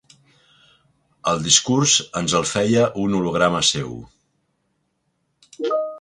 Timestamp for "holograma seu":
3.19-3.95